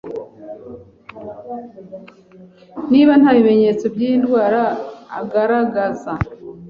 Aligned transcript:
niba 2.91 3.13
nta 3.19 3.31
bimenyetso 3.37 3.85
by'iyi 3.93 4.17
ndwara 4.21 4.63
agaragaza 5.19 6.11